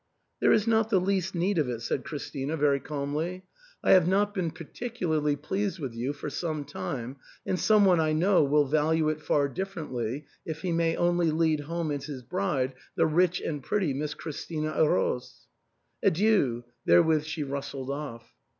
[0.41, 3.45] "There is not the least need of it," said Christina very calmly.
[3.83, 7.59] ARTHUR'S HALL, 351" I have not been particularly pleased with you for some time, and
[7.59, 11.59] some otie I know will value it far dif ferently if he may only lead
[11.59, 15.45] home as his bride the rich and pretty Miss Christina Roos.
[16.01, 18.33] Adieu!" Therewith she rustled off.